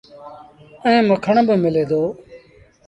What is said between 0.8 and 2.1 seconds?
ائيٚݩ مکڻ با ملي دو۔